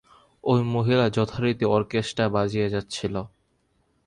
ঐ 0.43 0.53
মহিলা 0.67 1.05
যথারীতি 1.09 1.65
অর্কেস্ট্রা 1.67 2.25
বাজিয়ে 2.29 2.67
যাচ্ছিল। 2.69 3.15